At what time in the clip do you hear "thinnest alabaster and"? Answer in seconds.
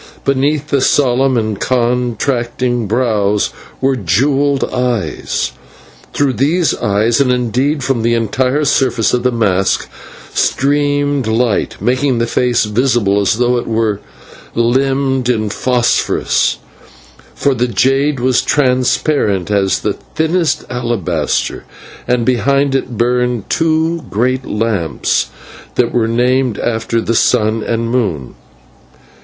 19.93-22.25